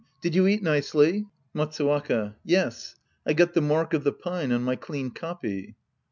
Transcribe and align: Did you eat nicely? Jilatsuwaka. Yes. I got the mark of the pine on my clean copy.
Did 0.19 0.33
you 0.33 0.47
eat 0.47 0.63
nicely? 0.63 1.27
Jilatsuwaka. 1.55 2.33
Yes. 2.43 2.95
I 3.23 3.33
got 3.33 3.53
the 3.53 3.61
mark 3.61 3.93
of 3.93 4.03
the 4.03 4.11
pine 4.11 4.51
on 4.51 4.63
my 4.63 4.75
clean 4.75 5.11
copy. 5.11 5.75